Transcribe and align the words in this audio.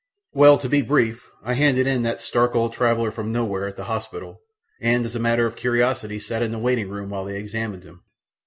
Well, 0.33 0.57
to 0.57 0.67
be 0.67 0.81
brief, 0.81 1.29
I 1.43 1.53
handed 1.53 1.85
in 1.85 2.01
that 2.01 2.19
stark 2.19 2.55
old 2.55 2.73
traveller 2.73 3.11
from 3.11 3.31
nowhere 3.31 3.67
at 3.67 3.75
the 3.77 3.83
hospital, 3.83 4.41
and 4.81 5.05
as 5.05 5.15
a 5.15 5.19
matter 5.19 5.45
of 5.45 5.55
curiosity 5.55 6.19
sat 6.19 6.41
in 6.41 6.49
the 6.49 6.57
waiting 6.57 6.89
room 6.89 7.11
while 7.11 7.25
they 7.25 7.37
examined 7.37 7.83
him. 7.83 8.01